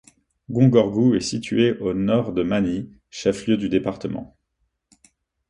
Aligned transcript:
Gongorgou 0.49 1.13
est 1.15 1.19
situé 1.21 1.77
à 1.77 1.81
au 1.83 1.93
Nord 1.93 2.33
de 2.33 2.41
Manni, 2.41 2.89
chef-lieu 3.11 3.55
du 3.55 3.69
département. 3.69 4.35